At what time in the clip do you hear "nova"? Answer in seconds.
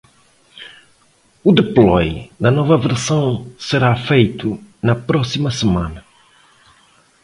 2.57-2.75